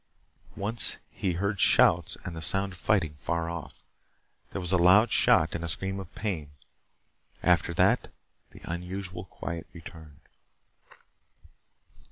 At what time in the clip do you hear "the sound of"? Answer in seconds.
2.35-2.79